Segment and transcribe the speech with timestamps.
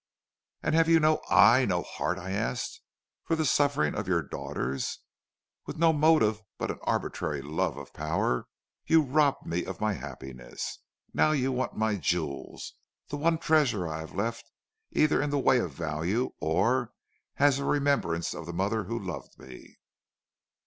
[0.63, 2.81] "'And have you no eye, no heart,' I asked,
[3.23, 4.97] 'for the sufferings of your daughters?
[5.67, 8.47] With no motive but an arbitrary love of power,
[8.87, 10.79] you robbed me of my happiness.
[11.13, 12.73] Now you want my jewels;
[13.09, 14.49] the one treasure I have left
[14.91, 16.93] either in the way of value, or
[17.37, 19.77] as a remembrance of the mother who loved me.'